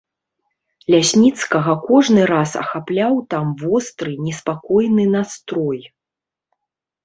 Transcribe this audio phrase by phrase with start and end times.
[0.95, 5.81] Лясніцкага кожны раз ахапляў там востры неспакойны настрой.